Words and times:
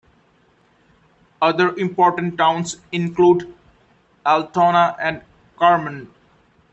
Other 1.43 1.75
important 1.75 2.35
towns 2.35 2.77
include 2.91 3.53
Altona, 4.25 4.95
and 4.99 5.21
Carman. 5.59 6.11